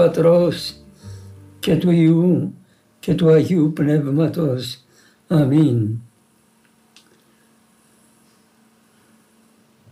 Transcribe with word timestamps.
Πατρός 0.00 0.74
και 1.58 1.76
του 1.76 1.90
Ιού 1.90 2.54
και 3.00 3.14
του 3.14 3.30
Αγίου 3.30 3.72
Πνεύματος. 3.72 4.78
Αμήν. 5.28 5.88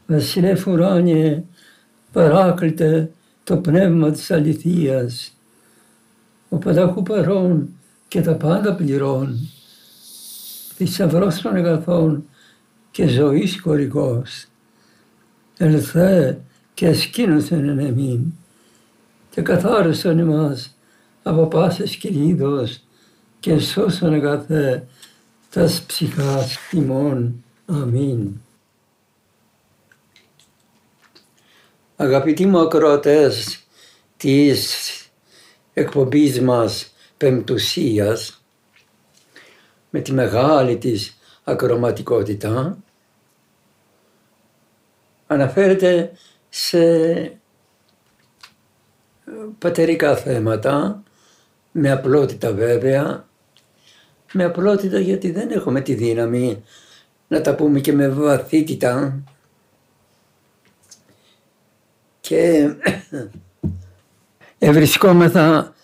Βασιλεύ 0.07 0.63
ουράνιε, 0.66 1.45
παράκλητε 2.13 3.11
το 3.45 3.57
πνεύμα 3.57 4.11
της 4.11 4.30
αληθείας, 4.30 5.37
ο 6.49 6.57
πανταχού 6.57 7.02
παρών 7.02 7.69
και 8.09 8.21
τα 8.21 8.35
πάντα 8.35 8.75
πληρών, 8.75 9.49
θησαυρός 10.75 11.41
των 11.41 11.55
αγαθών 11.55 12.29
και 12.91 13.07
ζωής 13.07 13.60
χορηγός. 13.60 14.47
Ελθέ 15.57 16.41
και 16.75 16.87
ασκήνωσεν 16.87 17.69
εν 17.69 17.79
εμήν 17.79 18.32
και 19.39 19.45
καθάρισον 19.45 20.19
εμάς 20.19 20.77
από 21.23 21.47
πάσης 21.47 21.97
κινήτος 21.97 22.85
και 23.41 23.59
σώσον 23.59 24.13
αγαθέ 24.13 24.87
τας 25.51 25.83
ψυχάς 25.83 26.59
τιμών. 26.71 27.45
Αμήν. 27.66 28.33
Αγαπητοί 31.97 32.47
μου 32.47 32.59
ακροατές 32.59 33.65
της 34.16 34.77
εκπομπής 35.75 36.41
μας 36.41 36.93
Πεμπτουσίας 37.16 38.43
με 39.91 40.01
τη 40.01 40.13
μεγάλη 40.13 40.77
της 40.77 41.19
ακροματικότητα 41.45 42.79
αναφέρεται 45.27 46.13
σε 46.49 47.39
πατερικά 49.59 50.16
θέματα 50.16 51.02
με 51.73 51.91
απλότητα 51.91 52.52
βέβαια 52.52 53.27
με 54.32 54.45
απλότητα 54.45 54.99
γιατί 54.99 55.30
δεν 55.30 55.51
έχουμε 55.51 55.80
τη 55.80 55.95
δύναμη 55.95 56.63
να 57.29 57.41
τα 57.41 57.54
πούμε 57.54 57.80
και 57.80 57.93
με 57.93 58.09
βαθύτητα 58.09 59.23
και 62.21 62.71
ευρισκόμεθα 64.59 65.75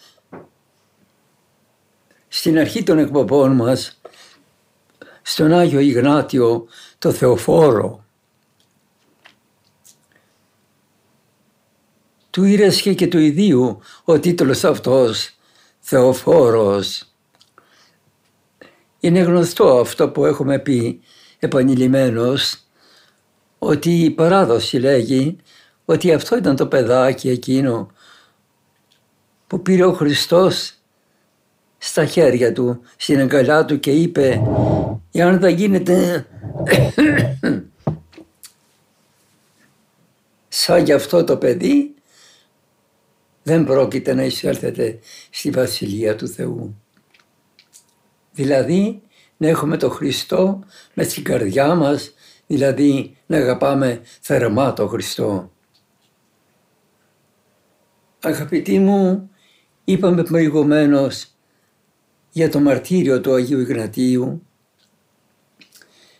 στην 2.28 2.58
αρχή 2.58 2.82
των 2.82 2.98
εκπομπών 2.98 3.52
μας 3.52 4.00
στον 5.22 5.52
Άγιο 5.52 5.80
Ιγνάτιο 5.80 6.66
το 6.98 7.12
Θεοφόρο. 7.12 8.03
Του 12.34 12.44
ήρεσχε 12.44 12.94
και 12.94 13.06
του 13.06 13.18
ιδίου 13.18 13.80
ο 14.04 14.18
τίτλος 14.18 14.64
αυτός 14.64 15.34
Θεοφόρος. 15.78 17.04
Είναι 19.00 19.20
γνωστό 19.20 19.78
αυτό 19.78 20.08
που 20.08 20.24
έχουμε 20.24 20.58
πει 20.58 21.00
επανειλημμένος 21.38 22.58
ότι 23.58 23.90
η 23.90 24.10
παράδοση 24.10 24.78
λέγει 24.78 25.36
ότι 25.84 26.12
αυτό 26.12 26.36
ήταν 26.36 26.56
το 26.56 26.66
παιδάκι 26.66 27.28
εκείνο 27.28 27.90
που 29.46 29.62
πήρε 29.62 29.84
ο 29.84 29.92
Χριστός 29.92 30.74
στα 31.78 32.04
χέρια 32.04 32.52
του, 32.52 32.80
στην 32.96 33.20
αγκαλιά 33.20 33.64
του 33.64 33.80
και 33.80 33.90
είπε 33.90 34.42
«Εάν 35.12 35.40
θα 35.40 35.48
γίνετε 35.48 36.26
σαν 40.48 40.84
για 40.84 40.94
αυτό 40.94 41.24
το 41.24 41.36
παιδί, 41.36 41.93
δεν 43.44 43.64
πρόκειται 43.64 44.14
να 44.14 44.24
εισέλθετε 44.24 44.98
στη 45.30 45.50
Βασιλεία 45.50 46.16
του 46.16 46.28
Θεού». 46.28 46.74
Δηλαδή 48.32 49.02
να 49.36 49.48
έχουμε 49.48 49.76
το 49.76 49.90
Χριστό 49.90 50.64
με 50.94 51.02
στην 51.02 51.24
καρδιά 51.24 51.74
μας, 51.74 52.14
δηλαδή 52.46 53.16
να 53.26 53.36
αγαπάμε 53.36 54.00
θερμά 54.20 54.72
το 54.72 54.88
Χριστό. 54.88 55.52
Αγαπητοί 58.20 58.78
μου, 58.78 59.30
είπαμε 59.84 60.22
προηγουμένως 60.22 61.34
για 62.30 62.50
το 62.50 62.60
μαρτύριο 62.60 63.20
του 63.20 63.34
Αγίου 63.34 63.60
Ιγνατίου, 63.60 64.46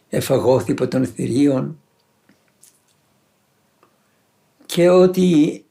εφαγώθη 0.08 0.74
των 0.74 1.06
θηρίων 1.06 1.80
και 4.66 4.88
ότι 4.88 5.63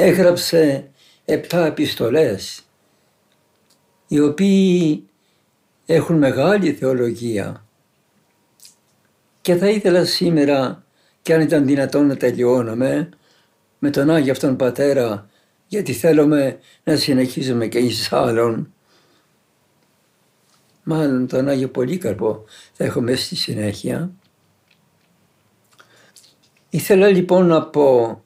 έγραψε 0.00 0.90
επτά 1.24 1.66
επιστολές 1.66 2.62
οι 4.06 4.20
οποίοι 4.20 5.08
έχουν 5.86 6.18
μεγάλη 6.18 6.72
θεολογία 6.72 7.64
και 9.40 9.54
θα 9.56 9.68
ήθελα 9.68 10.04
σήμερα 10.04 10.84
και 11.22 11.34
αν 11.34 11.40
ήταν 11.40 11.66
δυνατόν 11.66 12.06
να 12.06 12.16
τελειώναμε 12.16 13.08
με 13.78 13.90
τον 13.90 14.10
Άγιο 14.10 14.32
αυτόν 14.32 14.56
Πατέρα 14.56 15.28
γιατί 15.66 15.92
θέλουμε 15.92 16.58
να 16.84 16.96
συνεχίζουμε 16.96 17.66
και 17.66 17.78
εις 17.78 18.12
άλλον. 18.12 18.72
Μάλλον 20.82 21.26
τον 21.26 21.48
Άγιο 21.48 21.68
Πολύκαρπο 21.68 22.44
θα 22.72 22.84
έχουμε 22.84 23.14
στη 23.14 23.36
συνέχεια. 23.36 24.10
Ήθελα 26.70 27.08
λοιπόν 27.08 27.46
να 27.46 27.62
πω 27.62 28.22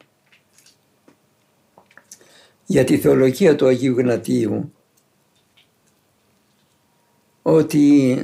για 2.66 2.84
τη 2.84 2.98
θεολογία 2.98 3.56
του 3.56 3.66
Αγίου 3.66 3.98
Γνατίου 3.98 4.72
ότι 7.42 8.16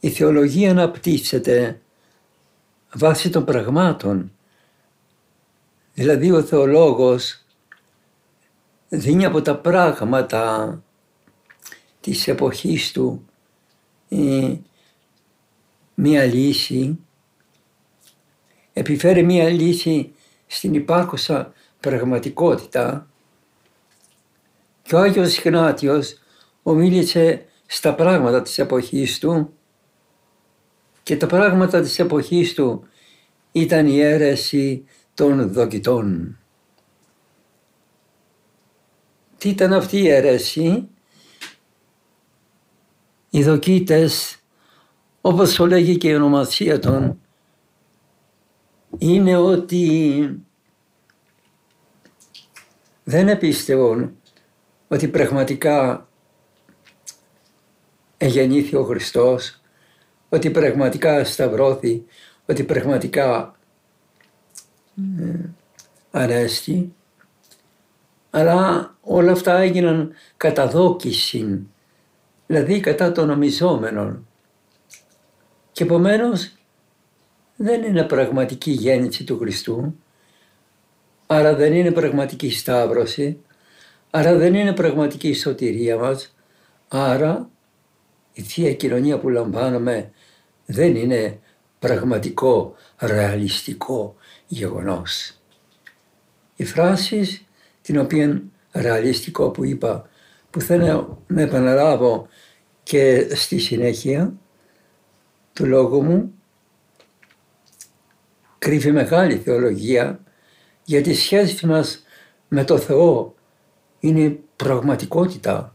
η 0.00 0.10
θεολογία 0.10 0.70
αναπτύσσεται 0.70 1.80
βάσει 2.94 3.30
των 3.30 3.44
πραγμάτων. 3.44 4.32
Δηλαδή 5.94 6.30
ο 6.30 6.42
θεολόγος 6.42 7.44
δίνει 8.88 9.24
από 9.24 9.42
τα 9.42 9.56
πράγματα 9.56 10.82
της 12.00 12.28
εποχής 12.28 12.92
του 12.92 13.24
ε, 14.08 14.54
μία 15.94 16.24
λύση, 16.24 16.98
επιφέρει 18.72 19.22
μία 19.22 19.48
λύση 19.48 20.12
στην 20.46 20.74
υπάρχουσα 20.74 21.52
πραγματικότητα 21.80 23.08
και 24.82 24.94
ο 24.94 24.98
Άγιος 24.98 25.42
Γνάτιος 25.42 26.18
ομίλησε 26.62 27.44
στα 27.66 27.94
πράγματα 27.94 28.42
της 28.42 28.58
εποχής 28.58 29.18
του 29.18 29.52
και 31.02 31.16
τα 31.16 31.26
πράγματα 31.26 31.80
της 31.80 31.98
εποχής 31.98 32.54
του 32.54 32.84
ήταν 33.52 33.86
η 33.86 34.00
αίρεση 34.00 34.84
των 35.14 35.52
δοκιτών. 35.52 36.38
Τι 39.38 39.48
ήταν 39.48 39.72
αυτή 39.72 39.98
η 39.98 40.08
αίρεση, 40.08 40.88
οι 43.30 43.42
δοκίτες, 43.42 44.36
όπως 45.20 45.54
το 45.54 45.66
λέγει 45.66 45.96
και 45.96 46.08
η 46.08 46.14
ονομασία 46.14 46.78
των, 46.78 47.20
είναι 48.98 49.36
ότι 49.36 50.44
δεν 53.10 53.28
επίστευαν 53.28 54.16
ότι 54.88 55.08
πραγματικά 55.08 56.08
εγεννήθη 58.16 58.76
ο 58.76 58.84
Χριστός, 58.84 59.60
ότι 60.28 60.50
πραγματικά 60.50 61.24
σταυρώθη, 61.24 62.04
ότι 62.46 62.64
πραγματικά 62.64 63.54
αρέστη, 66.10 66.94
αλλά 68.30 68.94
όλα 69.00 69.32
αυτά 69.32 69.58
έγιναν 69.58 70.12
κατά 70.36 70.68
δόκιση, 70.68 71.66
δηλαδή 72.46 72.80
κατά 72.80 73.12
των 73.12 73.26
νομιζόμενων. 73.26 74.26
Και 75.72 75.82
επομένως 75.82 76.52
δεν 77.56 77.82
είναι 77.82 78.04
πραγματική 78.04 78.70
γέννηση 78.70 79.24
του 79.24 79.38
Χριστού, 79.38 79.94
άρα 81.32 81.54
δεν 81.54 81.72
είναι 81.72 81.90
πραγματική 81.90 82.50
σταύρωση, 82.50 83.40
άρα 84.10 84.36
δεν 84.36 84.54
είναι 84.54 84.72
πραγματική 84.72 85.34
σωτηρία 85.34 85.96
μας, 85.96 86.36
άρα 86.88 87.50
η 88.32 88.42
Θεία 88.42 88.74
Κοινωνία 88.74 89.18
που 89.18 89.28
λαμβάνουμε 89.28 90.10
δεν 90.66 90.96
είναι 90.96 91.38
πραγματικό, 91.78 92.74
ρεαλιστικό 92.98 94.16
γεγονός. 94.46 95.40
Η 96.56 96.64
φράση 96.64 97.46
την 97.82 97.98
οποία 97.98 98.42
ρεαλιστικό 98.72 99.50
που 99.50 99.64
είπα 99.64 100.08
που 100.50 100.60
θέλω 100.60 101.22
να 101.26 101.42
επαναλάβω 101.42 102.28
και 102.82 103.34
στη 103.34 103.58
συνέχεια 103.58 104.32
του 105.52 105.66
λόγου 105.66 106.02
μου 106.02 106.34
κρύβει 108.58 108.92
μεγάλη 108.92 109.36
θεολογία 109.36 110.20
γιατί 110.84 111.10
η 111.10 111.14
σχέση 111.14 111.66
μας 111.66 112.04
με 112.48 112.64
το 112.64 112.78
Θεό 112.78 113.34
είναι 114.00 114.38
πραγματικότητα. 114.56 115.74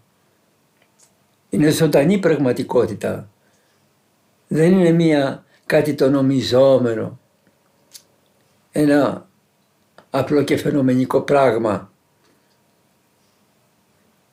Είναι 1.49 1.69
ζωντανή 1.69 2.17
πραγματικότητα. 2.17 3.29
Δεν 4.47 4.71
είναι 4.71 4.91
μία 4.91 5.45
κάτι 5.65 5.93
το 5.93 6.09
νομιζόμενο. 6.09 7.19
Ένα 8.71 9.27
απλό 10.09 10.43
και 10.43 10.57
φαινομενικό 10.57 11.21
πράγμα 11.21 11.91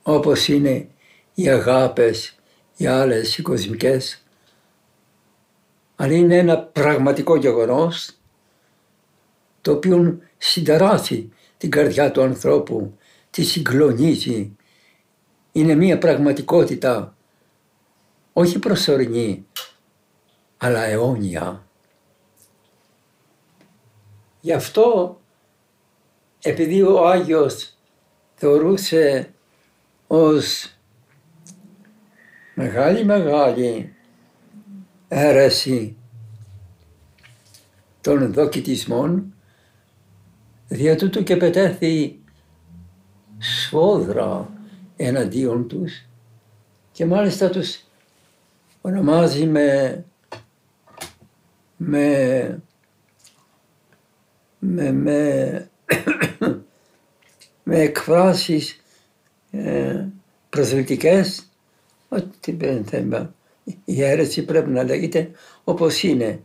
όπως 0.02 0.48
είναι 0.48 0.88
οι 1.34 1.48
αγάπες, 1.48 2.38
οι 2.76 2.86
άλλες, 2.86 3.38
οι 3.38 3.42
κοσμικές, 3.42 4.24
αλλά 5.96 6.12
είναι 6.12 6.36
ένα 6.36 6.58
πραγματικό 6.58 7.36
γεγονός 7.36 8.16
το 9.60 9.72
οποίο 9.72 10.18
συνταράσει 10.44 11.32
την 11.56 11.70
καρδιά 11.70 12.10
του 12.10 12.22
ανθρώπου, 12.22 12.98
τη 13.30 13.42
συγκλονίζει. 13.42 14.56
Είναι 15.52 15.74
μία 15.74 15.98
πραγματικότητα 15.98 17.16
όχι 18.32 18.58
προσωρινή, 18.58 19.46
αλλά 20.56 20.82
αιώνια. 20.82 21.66
Γι' 24.40 24.52
αυτό 24.52 25.20
επειδή 26.42 26.82
ο 26.82 27.08
Άγιος 27.08 27.76
θεωρούσε 28.34 29.34
ως 30.06 30.76
μεγάλη 32.54 33.04
μεγάλη 33.04 33.94
αίρεση 35.08 35.96
των 38.00 38.32
δοκιτισμών 38.32 39.34
δια 40.72 40.96
τούτου 40.96 41.22
και 41.22 41.36
πετέθη 41.36 42.20
σφόδρα 43.38 44.50
εναντίον 44.96 45.68
τους 45.68 46.06
και 46.92 47.06
μάλιστα 47.06 47.50
τους 47.50 47.84
ονομάζει 48.80 49.46
με 49.46 50.04
με 51.76 52.62
με, 54.58 54.92
με, 54.92 55.70
με 57.64 57.78
εκφράσεις 57.78 58.80
ε, 59.50 60.06
προσβλητικές 60.48 61.46
ότι 62.08 62.52
δεν 62.52 62.84
θέμα. 62.84 63.34
Η 63.84 64.02
αίρεση 64.02 64.44
πρέπει 64.44 64.70
να 64.70 64.82
λέγεται 64.82 65.30
όπως 65.64 66.02
είναι. 66.02 66.42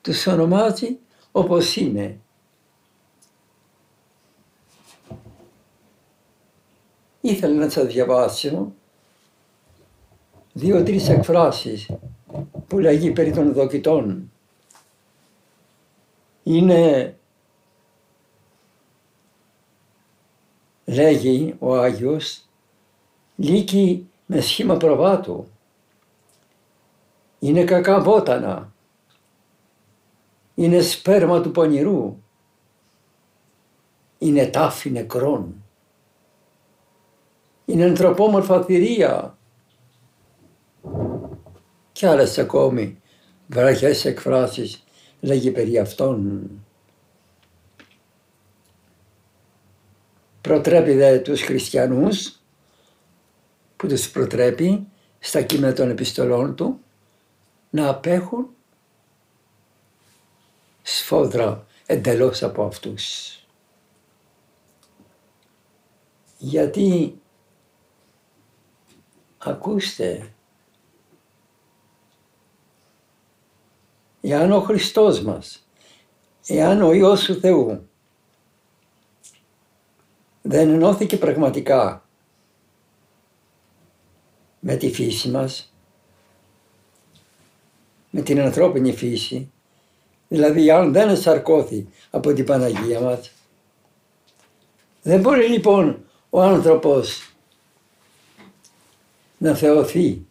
Τους 0.00 0.26
ονομάζει 0.26 0.98
όπως 1.32 1.76
είναι. 1.76 2.21
Ήθελα 7.24 7.54
να 7.54 7.68
σας 7.68 7.86
διαβάσω 7.86 8.72
δύο-τρεις 10.52 11.08
εκφράσεις 11.08 11.90
που 12.66 12.78
λέγει 12.78 13.10
περί 13.10 13.32
των 13.32 13.52
δοκιτών. 13.52 14.30
Είναι 16.42 17.16
λέγει 20.84 21.54
ο 21.58 21.76
Άγιος, 21.76 22.48
λύκει 23.36 24.08
με 24.26 24.40
σχήμα 24.40 24.76
προβάτου. 24.76 25.46
Είναι 27.38 27.64
κακά 27.64 28.00
βότανα. 28.00 28.72
Είναι 30.54 30.80
σπέρμα 30.80 31.40
του 31.40 31.50
πονηρού. 31.50 32.16
Είναι 34.18 34.46
τάφη 34.46 34.90
νεκρών. 34.90 35.61
Είναι 37.64 37.84
ανθρωπόμορφα 37.84 38.62
θηρία. 38.62 39.38
Και 41.92 42.06
άλλες 42.06 42.38
ακόμη 42.38 43.00
βραχές 43.46 44.04
εκφράσεις 44.04 44.84
λέγει 45.20 45.50
περί 45.50 45.78
αυτών. 45.78 46.50
Προτρέπει 50.40 50.92
δε 50.92 51.18
τους 51.18 51.42
χριστιανούς 51.42 52.40
που 53.76 53.86
τους 53.86 54.10
προτρέπει 54.10 54.86
στα 55.18 55.42
κείμενα 55.42 55.72
των 55.72 55.90
επιστολών 55.90 56.54
του 56.54 56.80
να 57.70 57.88
απέχουν 57.88 58.48
σφόδρα 60.82 61.66
εντελώς 61.86 62.42
από 62.42 62.64
αυτούς. 62.64 63.36
Γιατί 66.38 67.20
ακούστε. 69.44 70.34
Εάν 74.20 74.52
ο 74.52 74.60
Χριστός 74.60 75.22
μας, 75.22 75.66
εάν 76.46 76.82
ο 76.82 76.92
Υιός 76.92 77.24
του 77.24 77.34
Θεού 77.34 77.88
δεν 80.42 80.68
ενώθηκε 80.68 81.16
πραγματικά 81.16 82.06
με 84.60 84.76
τη 84.76 84.92
φύση 84.92 85.28
μας, 85.28 85.74
με 88.10 88.20
την 88.20 88.40
ανθρώπινη 88.40 88.92
φύση, 88.92 89.52
δηλαδή 90.28 90.70
αν 90.70 90.92
δεν 90.92 91.08
εσαρκώθη 91.08 91.88
από 92.10 92.32
την 92.32 92.44
Παναγία 92.44 93.00
μας, 93.00 93.32
δεν 95.02 95.20
μπορεί 95.20 95.48
λοιπόν 95.48 96.04
ο 96.30 96.42
άνθρωπος 96.42 97.31
να 99.42 99.54
θεωθεί. 99.54 100.26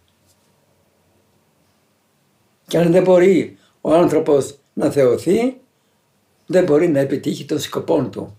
Και 2.67 2.77
αν 2.77 2.91
δεν 2.91 3.03
μπορεί 3.03 3.57
ο 3.81 3.93
άνθρωπος 3.93 4.57
να 4.73 4.89
θεωθεί, 4.89 5.61
δεν 6.45 6.63
μπορεί 6.63 6.87
να 6.87 6.99
επιτύχει 6.99 7.45
τον 7.45 7.59
σκοπό 7.59 8.09
του 8.09 8.37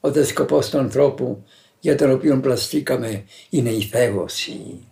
ο 0.00 0.24
σκοπός 0.24 0.70
του 0.70 0.78
ανθρώπου 0.78 1.44
για 1.80 1.96
τον 1.96 2.10
οποίο 2.10 2.40
πλαστήκαμε 2.40 3.24
είναι 3.50 3.70
η 3.70 3.82
θέωση. 3.82 4.86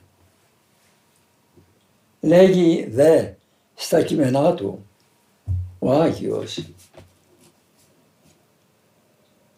Λέγει 2.20 2.88
δε 2.90 3.30
στα 3.75 4.02
κείμενά 4.02 4.54
του 4.54 4.87
ο 5.78 5.92
Άγιος 5.92 6.68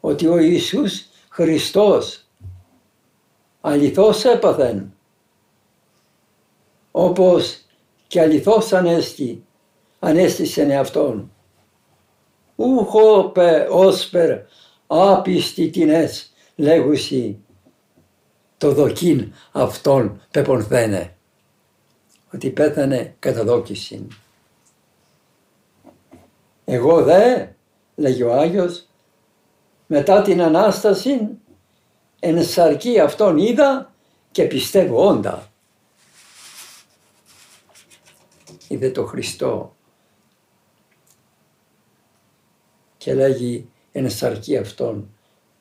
ότι 0.00 0.26
ο 0.26 0.38
Ιησούς 0.38 1.06
Χριστός 1.28 2.26
αληθώς 3.60 4.24
έπαθεν 4.24 4.94
όπως 6.90 7.64
και 8.06 8.20
αληθώς 8.20 8.72
ανέστη, 8.72 9.44
ανέστησεν 9.98 10.70
εαυτόν. 10.70 11.32
Ούχο 12.56 13.24
πε 13.24 13.66
όσπερ 13.70 14.38
άπιστη 14.86 15.70
τινές 15.70 16.32
λέγουσι 16.56 17.38
το 18.58 18.72
δοκίν 18.72 19.32
αυτόν 19.52 20.20
πεπονθένε 20.30 21.14
ότι 22.34 22.50
πέθανε 22.50 23.14
κατά 23.18 23.44
δόκιση. 23.44 24.06
Εγώ 26.64 27.02
δε, 27.02 27.46
λέγει 27.94 28.22
ο 28.22 28.32
Άγιος, 28.32 28.88
μετά 29.86 30.22
την 30.22 30.42
Ανάσταση 30.42 31.28
εν 32.20 32.44
σαρκή 32.44 33.00
αυτόν 33.00 33.38
είδα 33.38 33.92
και 34.30 34.44
πιστεύω 34.44 35.06
όντα. 35.06 35.49
Είδε 38.70 38.90
το 38.90 39.06
Χριστό 39.06 39.76
και 42.96 43.14
λέγει 43.14 43.70
εν 43.92 44.10
σαρκή 44.10 44.56
αυτόν 44.56 45.10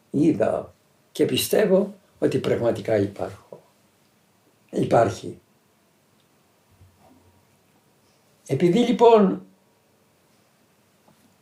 είδα 0.10 0.74
και 1.12 1.26
πιστεύω 1.26 1.96
ότι 2.20 2.40
πραγματικά 2.40 2.98
υπάρχω. 2.98 3.62
υπάρχει. 4.70 5.40
Επειδή 8.48 8.80
λοιπόν 8.80 9.46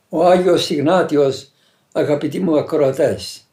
ο 0.10 0.26
Άγιος 0.26 0.70
Ιγνάτιος, 0.70 1.52
αγαπητοί 1.92 2.40
μου 2.40 2.58
ακροατές, 2.58 3.48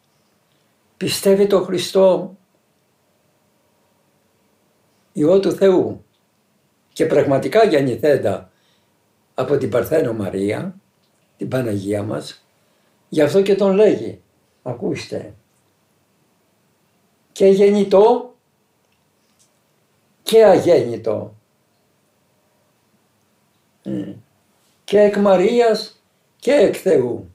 πιστεύει 0.97 1.47
το 1.47 1.63
Χριστό 1.63 2.37
Υιό 5.13 5.41
του 5.41 5.53
Θεού 5.53 6.04
και 6.95 7.07
πραγματικά 7.07 7.65
γεννηθέντα 7.65 8.51
από 9.35 9.57
την 9.57 9.71
Παρθένο 9.71 10.13
Μαρία, 10.13 10.75
την 11.37 11.49
Παναγία 11.49 12.03
μας, 12.03 12.47
γι' 13.09 13.23
αυτό 13.23 13.43
και 13.43 13.55
τον 13.55 13.75
λέγει, 13.75 14.21
ακούστε, 14.63 15.35
και 17.33 17.47
γεννητό 17.47 18.35
και 20.23 20.45
αγέννητο. 20.45 21.35
Και 24.85 25.01
εκ 25.01 25.17
Μαρίας 25.17 26.03
και 26.37 26.53
εκ 26.53 26.75
Θεού. 26.83 27.35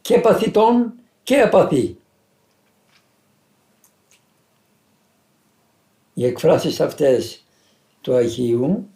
Και 0.00 0.20
παθητών 0.20 0.94
και 1.22 1.40
απαθή. 1.40 1.96
Οι 6.14 6.26
εκφράσεις 6.26 6.80
αυτές 6.80 7.44
του 8.02 8.14
Αγίου 8.14 8.88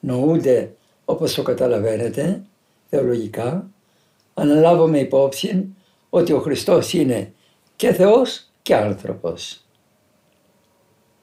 νοούνται 0.00 0.74
όπως 1.04 1.34
το 1.34 1.42
καταλαβαίνετε 1.42 2.42
θεολογικά 2.88 3.70
αναλάβουμε 4.34 4.98
υπόψη 4.98 5.74
ότι 6.10 6.32
ο 6.32 6.40
Χριστός 6.40 6.92
είναι 6.92 7.32
και 7.76 7.92
Θεός 7.92 8.50
και 8.62 8.74
άνθρωπος. 8.74 9.60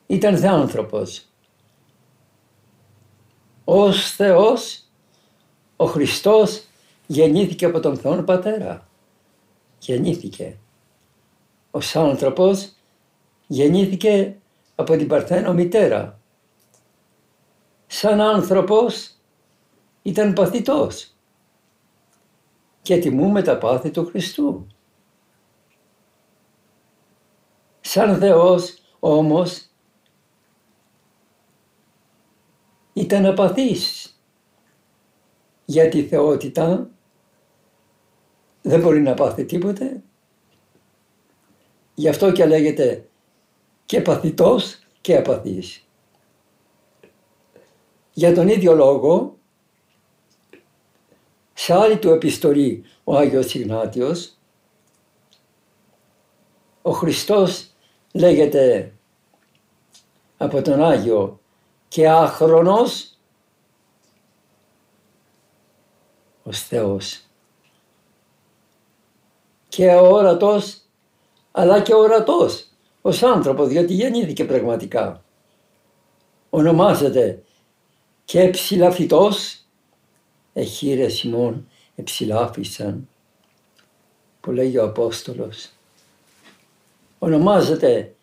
Ήταν 0.07 0.38
θεάνθρωπος. 0.38 1.25
Ως 3.63 4.12
Θεός 4.12 4.83
ο 5.75 5.85
Χριστός 5.85 6.63
γεννήθηκε 7.07 7.65
από 7.65 7.79
τον 7.79 7.97
Θεόν 7.97 8.25
Πατέρα. 8.25 8.88
Γεννήθηκε. 9.79 10.57
Ως 11.71 11.95
άνθρωπος 11.95 12.73
γεννήθηκε 13.47 14.35
από 14.75 14.97
την 14.97 15.07
Παρθένο 15.07 15.53
μητέρα. 15.53 16.19
Σαν 17.95 18.21
άνθρωπος 18.21 19.17
ήταν 20.01 20.33
παθητός 20.33 21.15
και 22.81 22.97
τιμούμε 22.97 23.41
τα 23.41 23.57
πάθη 23.57 23.91
του 23.91 24.05
Χριστού. 24.05 24.67
Σαν 27.81 28.17
Θεός 28.17 28.77
όμως 29.00 29.69
ήταν 32.93 33.25
απαθής 33.25 34.15
γιατί 35.65 35.97
η 35.97 36.07
θεότητα 36.07 36.89
δεν 38.62 38.79
μπορεί 38.79 39.01
να 39.01 39.13
πάθει 39.13 39.45
τίποτε. 39.45 40.03
Γι' 41.93 42.09
αυτό 42.09 42.31
και 42.31 42.45
λέγεται 42.45 43.09
και 43.85 44.01
παθητός 44.01 44.79
και 45.01 45.17
απαθής. 45.17 45.88
Για 48.13 48.34
τον 48.34 48.48
ίδιο 48.48 48.74
λόγο, 48.75 49.38
σε 51.53 51.74
άλλη 51.74 51.98
του 51.98 52.10
επιστολή 52.10 52.84
ο 53.03 53.17
Άγιος 53.17 53.53
Ιγνάτιος, 53.53 54.38
ο 56.82 56.91
Χριστός 56.91 57.70
λέγεται 58.13 58.93
από 60.38 60.62
τον 60.62 60.84
Άγιο 60.84 61.39
και 61.88 62.10
άχρονος 62.10 63.17
ως 66.43 66.60
Θεός 66.60 67.22
και 69.67 69.91
αόρατος 69.91 70.82
αλλά 71.51 71.82
και 71.82 71.93
ορατός 71.93 72.67
ως 73.01 73.24
άνθρωπος 73.24 73.70
γιατί 73.72 73.93
γεννήθηκε 73.93 74.46
πραγματικά. 74.46 75.24
Ονομάζεται 76.50 77.43
και 78.25 78.41
εψηλαφητός 78.41 79.63
εχείρε 80.53 81.07
Σιμών 81.07 81.67
εψηλάφισαν 81.95 83.07
που 84.41 84.51
λέγει 84.51 84.77
ο 84.77 84.83
Απόστολος. 84.83 85.69
Ονομάζεται 87.19 88.15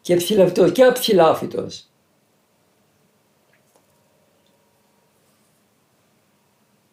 και 0.00 0.16
ψηλαφητός 0.16 0.72
και 0.72 0.84
αψηλάφητος. 0.84 1.86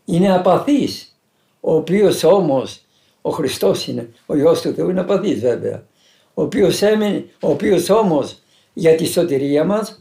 Είναι 0.05 0.33
απαθής, 0.33 1.19
ο 1.59 1.75
οποίος 1.75 2.23
όμως 2.23 2.81
ο 3.21 3.29
Χριστός 3.29 3.87
είναι, 3.87 4.13
ο 4.25 4.35
Υιός 4.35 4.61
του 4.61 4.73
Θεού 4.73 4.89
είναι 4.89 4.99
απαθής 4.99 5.39
βέβαια. 5.39 5.87
Ο 6.33 6.41
οποίος, 6.41 6.81
έμεινε, 6.81 7.25
ο 7.41 7.49
οποίος 7.49 7.89
όμως 7.89 8.39
για 8.73 8.95
τη 8.95 9.05
σωτηρία 9.05 9.63
μας 9.63 9.98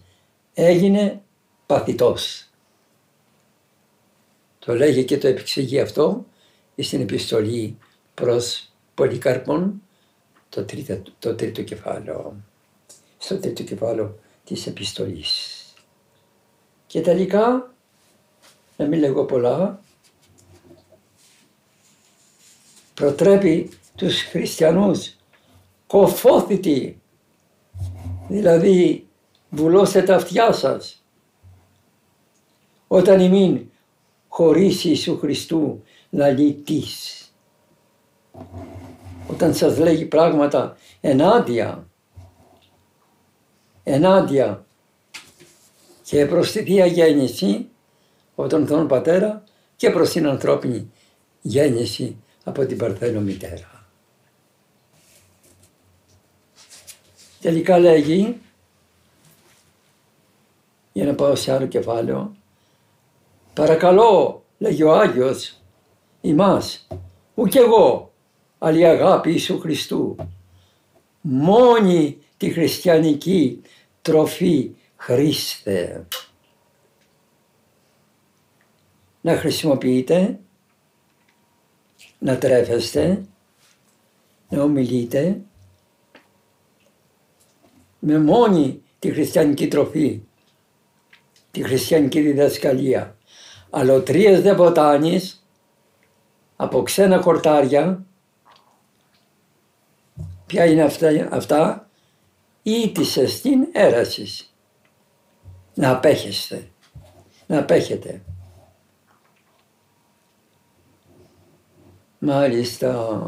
έγινε 0.65 1.23
παθητός. 1.67 2.51
Το 4.59 4.75
λέγει 4.75 5.05
και 5.05 5.19
το 5.19 5.29
επεξηγεί 5.29 5.81
αυτό 5.81 6.27
στην 6.77 7.01
επιστολή 7.01 7.79
προς 8.15 8.73
Πολυκάρπον 8.95 9.83
το 10.49 10.65
τρίτο, 10.65 11.03
το 11.19 11.35
τρίτο 11.35 11.63
κεφάλαιο 11.63 12.37
στο 13.19 13.39
τρίτο 13.39 13.63
κεφάλαιο 13.63 14.19
της 14.45 14.67
επιστολής. 14.67 15.63
Και 16.87 17.01
τελικά, 17.01 17.75
να 18.77 18.87
μην 18.87 18.99
λέγω 18.99 19.25
πολλά, 19.25 19.81
προτρέπει 22.95 23.71
τους 23.97 24.23
χριστιανούς 24.23 25.17
κοφόθητοι, 25.87 27.01
δηλαδή 28.29 29.08
βουλώστε 29.51 30.03
τα 30.03 30.15
αυτιά 30.15 30.53
σας, 30.53 31.05
όταν 32.87 33.21
ημίν 33.21 33.71
χωρίς 34.29 34.85
Ιησού 34.85 35.19
Χριστού 35.19 35.83
λαλητής. 36.11 37.23
Όταν 39.27 39.55
σας 39.55 39.79
λέγει 39.79 40.05
πράγματα 40.05 40.77
ενάντια 41.01 41.89
ενάντια 43.89 44.67
και 46.03 46.27
προς 46.27 46.53
τη 46.53 46.63
Θεία 46.63 46.87
Γέννηση 46.87 47.69
από 48.37 48.49
τον 48.49 48.67
Θεόν 48.67 48.87
Πατέρα 48.87 49.45
και 49.77 49.91
προς 49.91 50.11
την 50.11 50.27
ανθρώπινη 50.27 50.91
γέννηση 51.41 52.17
από 52.45 52.67
την 52.67 52.77
Παρθένο 52.77 53.21
Μητέρα. 53.21 53.87
Τελικά 57.41 57.79
λέγει, 57.79 58.41
για 60.93 61.05
να 61.05 61.15
πάω 61.15 61.35
σε 61.35 61.53
άλλο 61.53 61.67
κεφάλαιο, 61.67 62.37
παρακαλώ, 63.55 64.43
λέγει 64.59 64.83
ο 64.83 64.93
Άγιος, 64.93 65.61
ημάς, 66.21 66.87
ου 67.35 67.47
κι 67.47 67.59
εγώ, 67.59 68.13
αλλά 68.59 68.79
η 68.79 68.85
αγάπη 68.85 69.31
Ιησού 69.31 69.61
Χριστού, 69.61 70.17
μόνη 71.21 72.19
τη 72.37 72.51
χριστιανική 72.51 73.63
τροφή 74.03 74.71
Χριστέ. 74.97 76.07
Να 79.21 79.37
χρησιμοποιείτε, 79.37 80.39
να 82.19 82.39
τρέφεστε, 82.39 83.25
να 84.49 84.63
ομιλείτε 84.63 85.41
με 87.99 88.19
μόνη 88.19 88.83
τη 88.99 89.11
χριστιανική 89.11 89.69
τροφή, 89.69 90.21
τη 91.51 91.63
χριστιανική 91.63 92.21
διδασκαλία. 92.21 93.17
Αλωτρίες 93.71 94.41
δε 94.41 94.55
ποτάνεις 94.55 95.47
από 96.57 96.83
ξένα 96.83 97.21
χορτάρια. 97.21 98.05
Ποια 100.47 100.65
είναι 100.65 100.83
αυτά, 100.83 101.29
αυτά 101.31 101.89
ή 102.63 102.91
της 102.93 103.17
εστίν 103.17 103.67
έρασης. 103.73 104.55
Να 105.75 105.91
απέχεστε, 105.91 106.71
να 107.47 107.59
απέχετε. 107.59 108.23
Μάλιστα. 112.19 113.21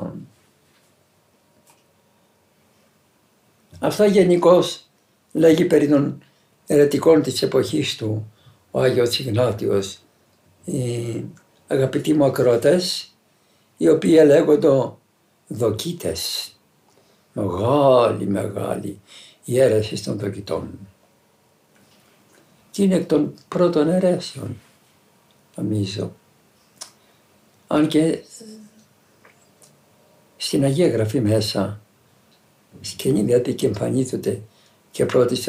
Αυτά 3.80 4.06
γενικώς 4.06 4.90
λέγει 5.32 5.64
περί 5.64 5.88
των 5.88 6.22
ερετικών 6.70 7.22
της 7.22 7.42
εποχής 7.42 7.96
του 7.96 8.32
ο 8.70 8.80
Άγιος 8.80 9.18
Ιγνάτιος. 9.18 9.98
Οι 10.64 11.24
αγαπητοί 11.66 12.14
μου 12.14 12.24
ακρότες, 12.24 13.14
οι 13.76 13.88
οποίοι 13.88 14.22
λέγονται 14.26 14.92
δοκίτες. 15.46 16.52
μεγάλη 17.32 18.26
μεγάλη 18.26 19.00
η 19.44 19.60
αίρεση 19.60 20.04
των 20.04 20.18
δοκιτών. 20.18 20.78
Και 22.70 22.82
είναι 22.82 22.94
εκ 22.94 23.06
των 23.06 23.34
πρώτων 23.48 23.88
αιρέσεων, 23.88 24.56
νομίζω. 25.56 26.12
Αν 27.66 27.88
και 27.88 28.18
στην 30.36 30.64
Αγία 30.64 30.88
Γραφή 30.88 31.20
μέσα, 31.20 31.80
στην 32.80 32.98
Καινή 32.98 33.22
Διαθήκη 33.22 33.66
εμφανίζονται 33.66 34.40
και 34.90 35.06
πρώτες, 35.06 35.48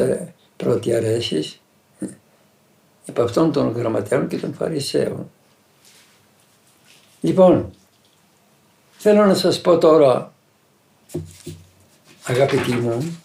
πρώτη 0.64 0.96
αρέσεις, 0.96 1.62
από 3.08 3.22
αυτών 3.22 3.52
των 3.52 3.72
γραμματέων 3.72 4.28
και 4.28 4.38
των 4.38 4.54
Φαρισαίων. 4.54 5.32
Λοιπόν, 7.22 7.72
θέλω 8.98 9.26
να 9.26 9.34
σας 9.34 9.62
πω 9.62 9.78
τώρα, 9.78 10.34
αγαπητοί 12.24 12.72
μου, 12.72 13.20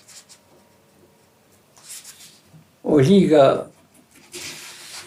ο 2.83 2.99
Λίγα, 2.99 3.71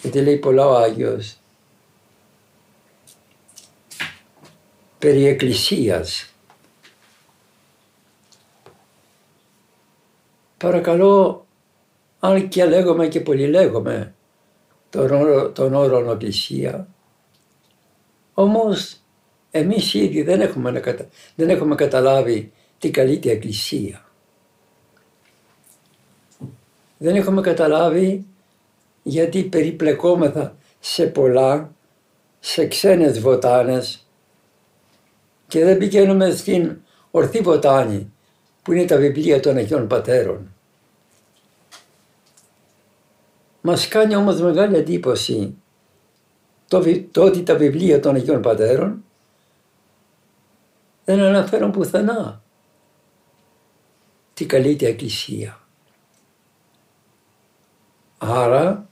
γιατί 0.02 0.22
λέει 0.22 0.38
πολλά 0.38 0.66
ο 0.66 0.76
Άγιος, 0.76 1.38
περί 5.00 5.26
Εκκλησίας. 5.26 6.34
Παρακαλώ, 10.58 11.48
αν 12.20 12.48
και 12.48 12.66
λέγομαι 12.66 13.08
και 13.08 13.22
πολύ 13.22 13.48
λέγομαι 13.48 14.14
τον 14.90 15.12
όρο, 15.12 15.50
τον 15.50 15.74
όρο 15.74 16.12
Εκκλησία, 16.12 16.88
όμως 18.34 18.98
εμείς 19.52 19.94
ήδη 19.94 20.22
δεν 20.22 20.42
έχουμε, 20.42 20.84
δεν 21.36 21.50
έχουμε 21.50 21.76
καταλάβει 21.76 22.52
τι 22.80 22.92
καλείται 22.92 23.32
Εκκλησία. 23.32 24.04
Δεν 26.98 27.16
έχουμε 27.16 27.42
καταλάβει 27.42 28.26
γιατί 29.04 29.44
περιπλεκόμεθα 29.44 30.56
σε 30.80 31.06
πολλά, 31.06 31.72
σε 32.40 32.68
ξένες 32.68 33.20
βοτάνες 33.20 34.08
και 35.48 35.64
δεν 35.64 35.78
πηγαίνουμε 35.78 36.30
στην 36.30 36.78
ορθή 37.12 37.40
βοτάνη 37.40 38.12
που 38.62 38.74
είναι 38.74 38.86
τα 38.86 38.98
βιβλία 38.98 39.40
των 39.40 39.58
Αγιών 39.58 39.88
Πατέρων. 39.88 40.54
Μας 43.62 43.88
κάνει 43.88 44.16
όμως 44.16 44.42
μεγάλη 44.42 44.76
εντύπωση 44.76 45.56
το, 46.68 46.84
το 47.12 47.24
ότι 47.24 47.44
τα 47.44 47.56
βιβλία 47.56 48.00
των 48.00 48.16
Αγίων 48.16 48.42
Πατέρων 48.42 49.04
δεν 51.06 51.20
αναφέρουν 51.20 51.72
πουθενά 51.72 52.42
τι 54.34 54.46
καλείται 54.46 54.88
Εκκλησία. 54.88 55.60
Άρα 58.18 58.90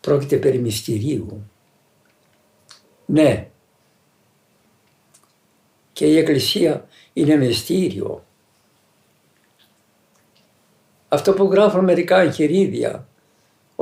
πρόκειται 0.00 0.36
περί 0.36 0.58
μυστηρίου. 0.58 1.50
Ναι, 3.06 3.50
και 5.92 6.06
η 6.06 6.16
Εκκλησία 6.16 6.88
είναι 7.12 7.36
μυστήριο. 7.36 8.24
Αυτό 11.08 11.32
που 11.32 11.44
γράφουν 11.44 11.84
μερικά 11.84 12.20
εγχειρίδια, 12.20 13.08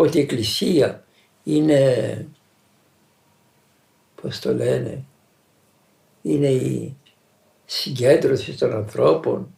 ότι 0.01 0.19
η 0.19 0.21
Εκκλησία 0.21 1.05
είναι, 1.45 2.27
πώς 4.23 4.39
το 4.39 4.55
λένε, 4.55 5.05
είναι 6.23 6.49
η 6.49 6.97
συγκέντρωση 7.65 8.59
των 8.59 8.73
ανθρώπων 8.73 9.55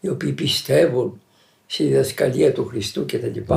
οι 0.00 0.08
οποίοι 0.08 0.32
πιστεύουν 0.32 1.20
στη 1.66 1.84
διδασκαλία 1.84 2.52
του 2.52 2.66
Χριστού 2.66 3.06
κτλ. 3.06 3.52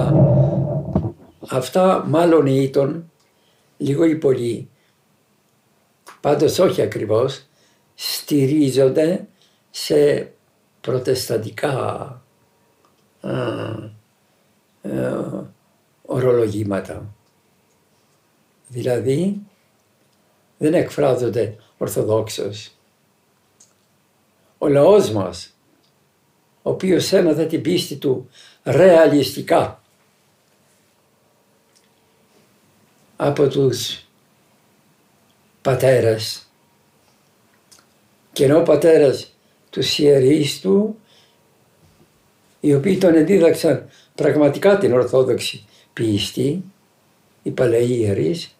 Αυτά 1.49 2.05
μάλλον 2.07 2.45
ήταν 2.45 3.11
λίγο 3.77 4.05
ή 4.05 4.15
πολύ, 4.15 4.69
πάντως 6.21 6.59
όχι 6.59 6.81
ακριβώς, 6.81 7.45
στηρίζονται 7.95 9.27
σε 9.69 10.31
προτεσταντικά 10.81 11.73
α, 13.21 13.97
α, 16.29 16.33
ορολογήματα. 16.33 17.13
Δηλαδή 18.67 19.41
δεν 20.57 20.73
εκφράζονται 20.73 21.55
ορθοδόξως. 21.77 22.71
Ο 24.57 24.67
λαός 24.67 25.11
μας 25.11 25.53
ο 26.61 26.69
οποίος 26.69 27.11
έμαθε 27.11 27.45
την 27.45 27.61
πίστη 27.61 27.95
του 27.95 28.29
ρεαλιστικά 28.63 29.81
από 33.15 33.47
τους 33.47 34.05
πατέρες 35.61 36.47
και 38.33 38.45
ενώ 38.45 38.59
ο 38.59 38.63
πατέρας 38.63 39.33
τους 39.69 39.97
ιερείς 39.97 40.59
του 40.59 40.99
οι 42.59 42.73
οποίοι 42.73 42.97
τον 42.97 43.15
εδίδαξαν 43.15 43.89
πραγματικά 44.15 44.77
την 44.77 44.93
Ορθόδοξη 44.93 45.65
πίστη, 45.99 46.63
οι 47.43 47.51
παλαιοί 47.51 47.97
ιερείς, 47.99 48.55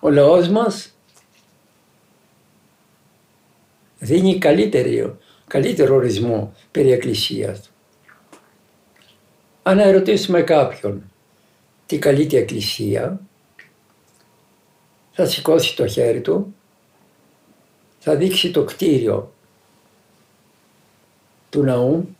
ο 0.00 0.10
λαός 0.10 0.48
μας 0.48 0.94
δίνει 3.98 4.38
καλύτερη 4.38 5.16
καλύτερο 5.46 5.94
ορισμό 5.94 6.54
περί 6.70 6.92
Εκκλησίας. 6.92 7.70
Αν 9.62 9.78
ερωτήσουμε 9.78 10.42
κάποιον 10.42 11.10
τι 11.86 11.98
καλείται 11.98 12.36
η 12.36 12.38
Εκκλησία, 12.38 13.20
θα 15.12 15.26
σηκώσει 15.26 15.76
το 15.76 15.86
χέρι 15.86 16.20
του, 16.20 16.54
θα 17.98 18.16
δείξει 18.16 18.50
το 18.50 18.64
κτίριο 18.64 19.32
του 21.50 21.62
ναού, 21.62 22.16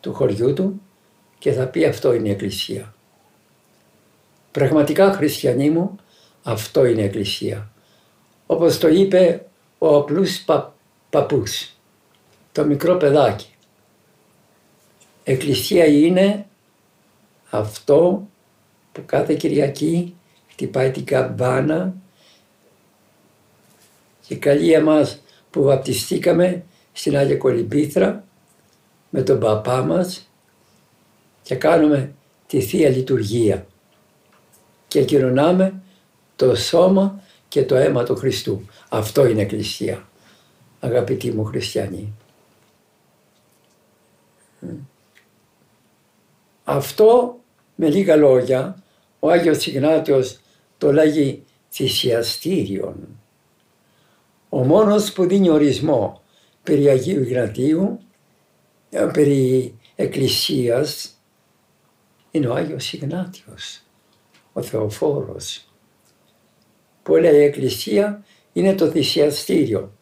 του 0.00 0.14
χωριού 0.14 0.52
του 0.52 0.80
και 1.38 1.52
θα 1.52 1.66
πει 1.66 1.84
αυτό 1.84 2.12
είναι 2.12 2.28
η 2.28 2.30
Εκκλησία. 2.30 2.94
Πραγματικά 4.50 5.12
χριστιανοί 5.12 5.70
μου, 5.70 5.96
αυτό 6.42 6.84
είναι 6.84 7.00
η 7.00 7.04
Εκκλησία. 7.04 7.70
Όπως 8.46 8.78
το 8.78 8.88
είπε 8.88 9.46
ο 9.78 9.96
απλούς 9.96 10.40
πα, 10.40 10.74
παππούς 11.10 11.70
το 12.52 12.64
μικρό 12.64 12.96
παιδάκι. 12.96 13.46
Εκκλησία 15.24 15.86
είναι 15.86 16.46
αυτό 17.50 18.28
που 18.92 19.02
κάθε 19.06 19.34
Κυριακή 19.34 20.14
χτυπάει 20.48 20.90
την 20.90 21.04
καμπάνα 21.04 21.94
και 24.26 24.36
καλεί 24.36 24.72
εμάς 24.72 25.20
που 25.50 25.62
βαπτιστήκαμε 25.62 26.64
στην 26.92 27.16
Άγια 27.16 27.36
Κολυμπήθρα 27.36 28.24
με 29.10 29.22
τον 29.22 29.38
παπά 29.38 29.82
μας 29.82 30.30
και 31.46 31.54
κάνουμε 31.54 32.14
τη 32.46 32.60
Θεία 32.60 32.88
Λειτουργία 32.88 33.66
και 34.88 35.04
κοινωνάμε 35.04 35.82
το 36.36 36.54
σώμα 36.54 37.22
και 37.48 37.64
το 37.64 37.74
αίμα 37.74 38.04
του 38.04 38.16
Χριστού. 38.16 38.62
Αυτό 38.88 39.26
είναι 39.26 39.42
Εκκλησία, 39.42 40.08
αγαπητοί 40.80 41.30
μου 41.30 41.44
χριστιανοί. 41.44 42.12
Αυτό 46.64 47.38
με 47.74 47.88
λίγα 47.88 48.16
λόγια 48.16 48.82
ο 49.20 49.30
Άγιος 49.30 49.66
Ιγνάτιος 49.66 50.40
το 50.78 50.92
λέγει 50.92 51.44
θυσιαστήριον. 51.70 52.96
Ο 54.48 54.64
μόνος 54.64 55.12
που 55.12 55.26
δίνει 55.26 55.50
ορισμό 55.50 56.22
περί 56.62 56.88
Αγίου 56.88 57.22
Ιγνατίου, 57.22 57.98
ε, 58.90 59.08
περί 59.12 59.74
Εκκλησίας, 59.96 61.15
είναι 62.36 62.46
ο 62.46 62.54
Άγιος 62.54 62.92
Ιγνάτιος, 62.92 63.82
ο 64.52 64.62
Θεοφόρος. 64.62 65.68
Που 67.02 67.16
λέει 67.16 67.34
η 67.34 67.42
Εκκλησία 67.42 68.24
είναι 68.52 68.74
το 68.74 68.86
θυσιαστήριο. 68.86 69.92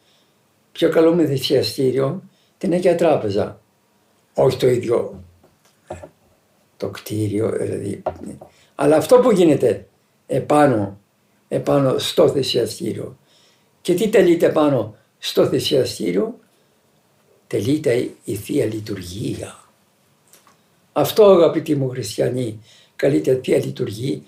Πιο 0.73 0.88
καλό 0.88 1.14
με 1.14 1.27
θυσιαστήριο 1.27 2.23
την 2.59 2.73
Αγία 2.73 2.94
Τράπεζα 2.94 3.61
όχι 4.35 4.57
το 4.57 4.66
ίδιο 4.66 5.25
το 6.77 6.88
κτίριο, 6.88 7.51
δηλαδή. 7.51 8.03
Αλλά 8.75 8.97
αυτό 8.97 9.18
που 9.18 9.31
γίνεται 9.31 9.87
επάνω, 10.27 11.01
επάνω 11.49 11.99
στο 11.99 12.29
θυσιαστήριο. 12.29 13.18
Και 13.81 13.94
τι 13.94 14.09
τελείται 14.09 14.49
πάνω 14.49 14.97
στο 15.18 15.47
θυσιαστήριο, 15.47 16.38
τελείται 17.47 18.11
η 18.25 18.35
Θεία 18.35 18.64
Λειτουργία. 18.64 19.63
Αυτό 20.97 21.25
αγαπητοί 21.25 21.75
μου 21.75 21.89
χριστιανοί, 21.89 22.61
καλείται 22.97 23.41
Θεία 23.45 23.59
Λειτουργία, 23.59 24.21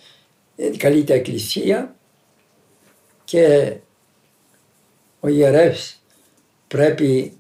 καλείται 0.76 1.14
Εκκλησία 1.14 1.96
και 3.24 3.76
ο 5.20 5.28
ιερεύς 5.28 6.02
πρέπει 6.68 7.38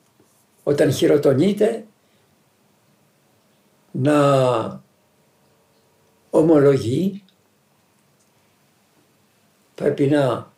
όταν 0.62 0.92
χειροτονείται 0.92 1.86
να 3.92 4.82
ομολογεί 6.30 7.22
πρέπει 9.74 10.06
να 10.06 10.52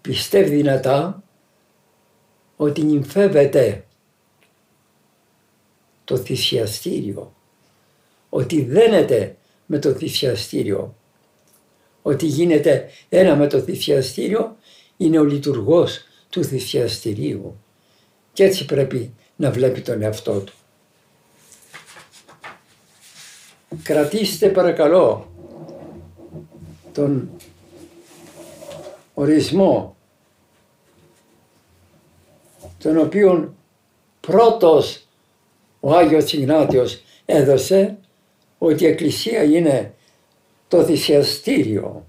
πιστεύει 0.00 0.54
δυνατά 0.56 1.22
ότι 2.56 2.82
νυμφεύεται 2.82 3.84
το 6.12 6.18
θυσιαστήριο, 6.18 7.34
ότι 8.28 8.64
δένεται 8.64 9.36
με 9.66 9.78
το 9.78 9.92
θυσιαστήριο, 9.92 10.94
ότι 12.02 12.26
γίνεται 12.26 12.90
ένα 13.08 13.36
με 13.36 13.46
το 13.46 13.60
θυσιαστήριο, 13.60 14.56
είναι 14.96 15.18
ο 15.18 15.24
λειτουργός 15.24 16.00
του 16.30 16.44
θυσιαστηρίου. 16.44 17.60
Και 18.32 18.44
έτσι 18.44 18.64
πρέπει 18.64 19.14
να 19.36 19.50
βλέπει 19.50 19.80
τον 19.80 20.02
εαυτό 20.02 20.40
του. 20.40 20.52
Κρατήστε 23.82 24.48
παρακαλώ 24.48 25.32
τον 26.92 27.30
ορισμό 29.14 29.96
τον 32.78 32.98
οποίον 32.98 33.56
πρώτος 34.20 35.01
ο 35.84 35.92
Άγιος 35.94 36.32
Ιγνάτιος 36.32 37.02
έδωσε 37.24 37.98
ότι 38.58 38.84
η 38.84 38.86
Εκκλησία 38.86 39.42
είναι 39.42 39.94
το 40.68 40.84
θυσιαστήριο. 40.84 42.06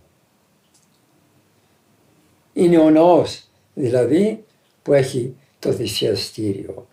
Είναι 2.53 2.77
ο 2.77 2.89
ναός 2.89 3.43
δηλαδή 3.73 4.45
που 4.81 4.93
έχει 4.93 5.35
το 5.59 5.71
θυσιαστήριο. 5.71 6.87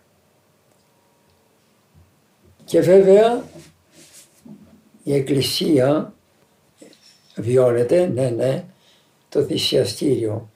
Και 2.65 2.81
βέβαια 2.81 3.43
η 5.03 5.13
Εκκλησία 5.13 6.13
βιώνεται, 7.35 8.05
ναι, 8.05 8.29
ναι, 8.29 8.63
το 9.29 9.43
θυσιαστήριο. 9.43 10.49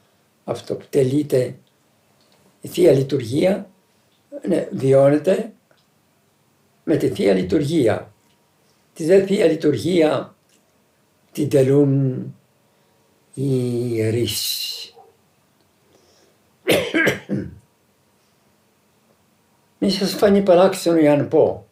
Αυτό 0.44 0.76
που 0.76 0.86
τελείται 0.90 1.56
η 2.62 2.68
Θεία 2.68 2.92
Λειτουργία, 2.92 3.70
ναι, 4.48 4.68
βιώνεται 4.72 5.55
με 6.88 6.96
τη 6.96 7.10
Θεία 7.10 7.34
Λειτουργία. 7.34 8.14
Τη 8.94 9.06
δε 9.06 9.26
Θεία 9.26 9.46
Λειτουργία 9.46 10.36
την 11.32 11.50
τελούν 11.50 12.24
οι 13.34 13.50
ιερείς. 13.92 14.72
Μη 19.80 19.90
σας 19.90 20.12
φανεί 20.12 20.42
παράξενο 20.42 21.10
αν 21.12 21.28
πω 21.28 21.68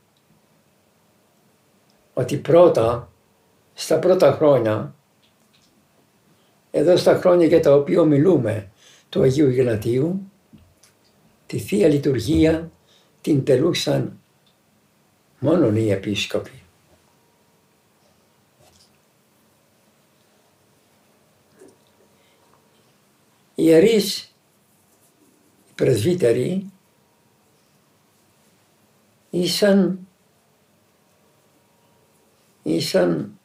ότι 2.14 2.38
πρώτα, 2.38 3.12
στα 3.74 4.00
πρώτα 4.00 4.32
χρόνια, 4.32 4.96
εδώ 6.72 6.98
στα 6.98 7.16
χρόνια 7.16 7.46
για 7.46 7.60
τα 7.60 7.74
οποία 7.74 8.04
μιλούμε 8.04 8.72
του 9.10 9.22
Αγίου 9.22 9.50
Ιγνατίου, 9.50 10.32
τη 11.46 11.58
Θεία 11.58 11.88
Λειτουργία 11.88 12.72
την 13.22 13.44
τελούσαν 13.44 14.23
μόνο 15.44 15.78
οι 15.78 15.92
επίσκοποι. 15.92 16.62
Οι 23.56 23.64
ιερείς, 23.64 24.36
οι 25.70 25.74
πρεσβύτεροι, 25.76 26.72
ήσαν, 29.30 30.08
ήσαν 32.64 33.40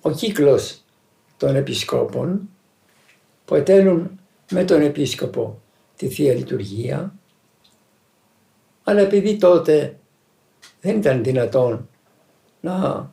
ο 0.00 0.10
κύκλος 0.10 0.84
των 1.36 1.56
επισκόπων 1.56 2.48
που 3.44 3.54
ετέλουν 3.54 4.20
με 4.50 4.64
τον 4.64 4.80
επίσκοπο 4.80 5.62
τη 5.96 6.08
Θεία 6.08 6.34
Λειτουργία 6.34 7.14
αλλά 8.84 9.00
επειδή 9.00 9.36
τότε 9.36 9.99
δεν 10.80 10.96
ήταν 10.96 11.22
δυνατόν 11.22 11.88
να 12.60 13.10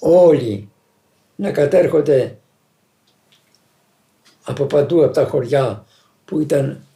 όλοι 0.00 0.70
να 1.36 1.50
κατέρχονται 1.50 2.38
από 4.44 4.64
παντού 4.64 5.04
από 5.04 5.12
τα 5.12 5.26
χωριά 5.26 5.86
που 6.24 6.40
ήταν 6.40 6.86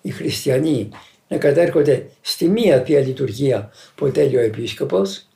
οι 0.00 0.10
χριστιανοί 0.10 0.90
να 1.28 1.38
κατέρχονται 1.38 2.10
στη 2.20 2.48
μία 2.48 2.82
Θεία 2.82 3.00
Λειτουργία 3.00 3.70
που 3.94 4.10
τέλει 4.10 4.36
ο 4.36 4.40
Επίσκοπος. 4.40 5.26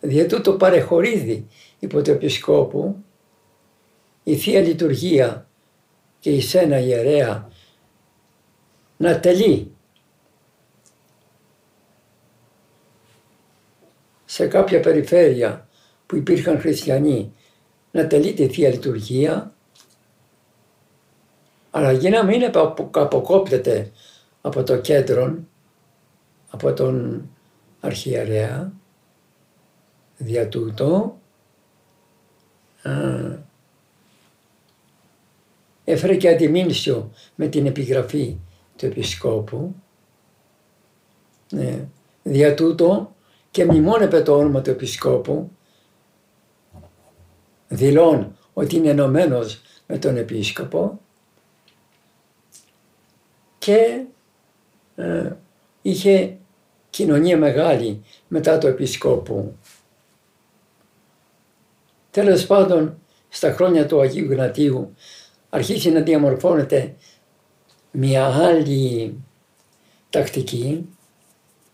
Δια 0.00 0.26
τούτο 0.26 0.52
παρεχωρίδι 0.52 1.46
υπό 1.78 2.02
το 2.02 2.10
Επισκόπου 2.10 3.04
η 4.22 4.36
Θεία 4.36 4.60
Λειτουργία 4.60 5.48
και 6.20 6.30
η 6.30 6.40
Σένα 6.40 6.78
Ιερέα 6.78 7.48
να 8.96 9.20
τελεί. 9.20 9.72
Σε 14.24 14.46
κάποια 14.46 14.80
περιφέρεια 14.80 15.68
που 16.06 16.16
υπήρχαν 16.16 16.60
χριστιανοί 16.60 17.32
να 17.90 18.06
τελεί 18.06 18.32
τη 18.32 18.48
Θεία 18.48 18.68
Λειτουργία. 18.68 19.54
Αλλά 21.70 21.92
για 21.92 22.10
να 22.10 22.24
μην 22.24 22.44
αποκόπτεται 22.90 23.92
από 24.40 24.62
το 24.62 24.76
κέντρο, 24.76 25.38
από 26.50 26.72
τον 26.72 27.28
αρχιερέα, 27.80 28.72
δια 30.16 30.48
τούτο, 30.48 31.18
έφερε 35.84 36.16
και 36.16 36.28
αντιμήνσιο 36.28 37.10
με 37.34 37.46
την 37.46 37.66
επιγραφή 37.66 38.36
του 38.76 38.86
Επισκόπου. 38.86 39.74
Ναι. 41.50 41.88
Δια 42.22 42.54
τούτο 42.54 43.14
και 43.50 43.64
μνημόνευε 43.64 44.22
το 44.22 44.36
όνομα 44.36 44.60
του 44.60 44.70
Επισκόπου, 44.70 45.50
δηλών 47.68 48.36
ότι 48.52 48.76
είναι 48.76 48.90
ενωμένος 48.90 49.60
με 49.86 49.98
τον 49.98 50.16
Επίσκοπο 50.16 51.00
και 53.58 54.04
ε, 54.94 55.32
είχε 55.82 56.36
κοινωνία 56.90 57.38
μεγάλη 57.38 58.02
μετά 58.28 58.58
το 58.58 58.66
Επισκόπου. 58.66 59.56
Τέλος 62.10 62.46
πάντων, 62.46 62.98
στα 63.28 63.52
χρόνια 63.52 63.86
του 63.86 64.00
Αγίου 64.00 64.30
Γνατίου 64.32 64.94
αρχίσει 65.50 65.90
να 65.90 66.00
διαμορφώνεται 66.00 66.94
μια 67.96 68.26
άλλη 68.26 69.14
τακτική, 70.10 70.88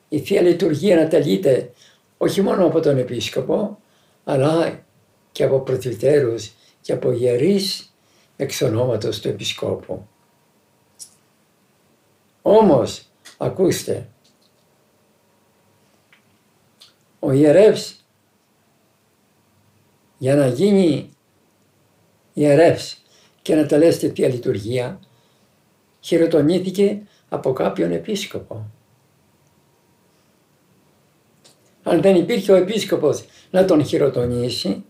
η 0.08 0.18
Θεία 0.18 0.40
Λειτουργία 0.40 0.96
να 0.96 1.08
τελείται 1.08 1.72
όχι 2.18 2.40
μόνο 2.40 2.66
από 2.66 2.80
τον 2.80 2.98
Επίσκοπο, 2.98 3.78
αλλά 4.24 4.84
και 5.32 5.44
από 5.44 5.60
προτιτέρους 5.60 6.52
και 6.80 6.92
από 6.92 7.12
ιερείς 7.12 7.94
εξ 8.36 8.62
ονόματος 8.62 9.20
του 9.20 9.28
Επισκόπου. 9.28 10.06
Όμως, 12.42 13.02
ακούστε, 13.38 14.08
ο 17.18 17.32
ιερεύς 17.32 18.04
για 20.18 20.34
να 20.34 20.46
γίνει 20.46 21.10
ιερεύς 22.32 23.02
και 23.42 23.54
να 23.54 23.66
τελέσει 23.66 23.98
τη 23.98 24.08
Θεία 24.08 24.28
Λειτουργία 24.28 25.00
χειροτονήθηκε 26.00 27.02
από 27.28 27.52
κάποιον 27.52 27.92
επίσκοπο. 27.92 28.70
Αν 31.82 32.00
δεν 32.00 32.16
υπήρχε 32.16 32.52
ο 32.52 32.54
επίσκοπος 32.54 33.24
να 33.50 33.64
τον 33.64 33.84
χειροτονήσει, 33.84 34.84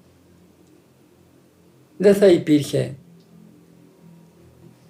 δεν 1.96 2.14
θα 2.14 2.26
υπήρχε, 2.26 2.94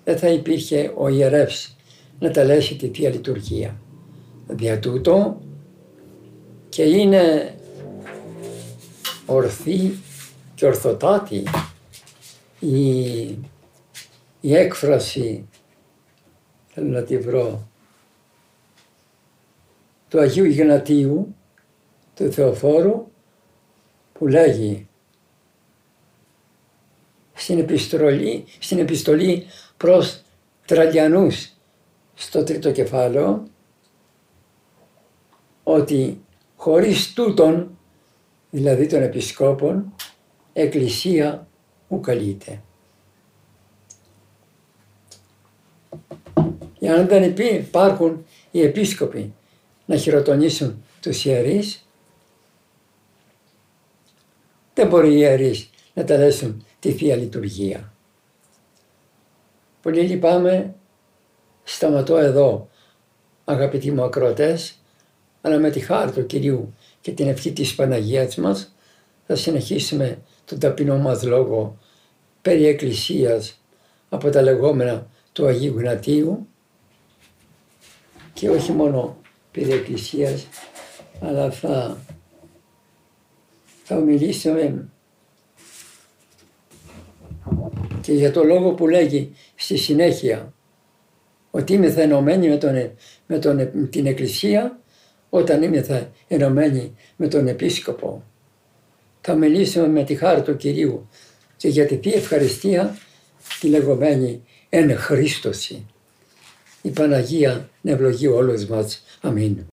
δεν 0.04 0.18
θα 0.18 0.28
υπήρχε 0.28 0.92
ο 0.96 1.08
ιερεύς 1.08 1.76
να 2.18 2.30
τελέσει 2.30 2.76
τη 2.76 2.88
Θεία 2.88 3.10
Λειτουργία. 3.10 3.76
Δια 4.46 4.78
τούτο 4.78 5.40
και 6.68 6.82
είναι 6.82 7.54
ορθή 9.26 9.98
και 10.54 10.66
ορθοτάτη 10.66 11.42
η, 12.60 12.90
η 14.40 14.54
έκφραση 14.54 15.48
θέλω 16.74 16.88
να 16.88 17.02
τη 17.02 17.18
βρω. 17.18 17.68
Του 20.08 20.20
Αγίου 20.20 20.44
Ιγνατίου 20.44 21.34
του 22.14 22.32
Θεοφόρου 22.32 23.06
που 24.12 24.26
λέγει 24.26 24.88
στην 27.32 27.58
επιστολή, 27.58 28.44
στην 28.58 28.78
επιστολή 28.78 29.46
προς 29.76 30.22
Τραλιανούς 30.66 31.52
στο 32.14 32.44
τρίτο 32.44 32.72
κεφάλαιο 32.72 33.48
ότι 35.62 36.20
χωρίς 36.56 37.12
τούτον, 37.12 37.78
δηλαδή 38.50 38.86
των 38.86 39.02
επισκόπων, 39.02 39.94
εκκλησία 40.52 41.46
ου 41.88 42.00
καλείται. 46.96 47.14
Για 47.14 47.22
να 47.22 47.32
δεν 47.32 47.54
υπάρχουν 47.54 48.24
οι 48.50 48.62
επίσκοποι 48.62 49.34
να 49.86 49.96
χειροτονήσουν 49.96 50.84
τους 51.00 51.24
ιερείς, 51.24 51.84
δεν 54.74 54.88
μπορεί 54.88 55.12
οι 55.12 55.18
ιερείς 55.18 55.70
να 55.94 56.04
τελέσουν 56.04 56.64
τη 56.78 56.92
Θεία 56.92 57.16
Λειτουργία. 57.16 57.92
Πολύ 59.82 60.00
λυπάμαι, 60.00 60.74
σταματώ 61.62 62.16
εδώ 62.16 62.68
αγαπητοί 63.44 63.90
μου 63.90 64.02
ακροατές, 64.02 64.74
αλλά 65.40 65.58
με 65.58 65.70
τη 65.70 65.80
χάρη 65.80 66.10
του 66.10 66.26
Κυρίου 66.26 66.74
και 67.00 67.12
την 67.12 67.28
ευχή 67.28 67.52
της 67.52 67.74
Παναγίας 67.74 68.36
μας 68.36 68.74
θα 69.26 69.36
συνεχίσουμε 69.36 70.18
τον 70.44 70.58
ταπεινό 70.58 70.98
μας 70.98 71.22
λόγο 71.22 71.78
περί 72.42 72.66
Εκκλησίας 72.66 73.60
από 74.08 74.30
τα 74.30 74.42
λεγόμενα 74.42 75.06
του 75.32 75.46
Αγίου 75.46 75.78
Γνατίου 75.78 76.48
και 78.40 78.50
όχι 78.50 78.72
μόνο 78.72 79.16
περί 79.52 79.72
Εκκλησίας 79.72 80.46
αλλά 81.20 81.50
θα, 81.50 82.04
θα 83.84 83.94
μιλήσουμε 83.94 84.88
και 88.00 88.12
για 88.12 88.32
το 88.32 88.44
λόγο 88.44 88.72
που 88.72 88.88
λέγει 88.88 89.32
στη 89.54 89.76
συνέχεια 89.76 90.52
ότι 91.50 91.72
είμαι 91.72 91.90
θα 91.90 92.02
ενωμένη 92.02 92.48
με, 92.48 92.56
τον, 92.56 92.92
με 93.26 93.38
τον, 93.38 93.88
την 93.90 94.06
Εκκλησία 94.06 94.78
όταν 95.30 95.62
είμαι 95.62 95.82
θα 95.82 96.10
ενωμένη 96.28 96.94
με 97.16 97.28
τον 97.28 97.46
Επίσκοπο. 97.46 98.24
Θα 99.20 99.34
μιλήσουμε 99.34 99.88
με 99.88 100.04
τη 100.04 100.14
χάρη 100.14 100.42
του 100.42 100.56
Κυρίου 100.56 101.08
και 101.56 101.68
για 101.68 101.86
τη 101.86 101.96
Θεία 101.96 102.16
Ευχαριστία 102.16 102.96
τη 103.60 103.68
λεγόμενη 103.68 104.42
εν 104.68 104.96
Χριστώση. 104.96 105.86
Η 106.82 106.90
Παναγία 106.90 107.68
να 107.80 107.90
ευλογεί 107.90 108.26
όλους 108.26 108.66
μας. 108.66 109.02
Αμήν. 109.20 109.64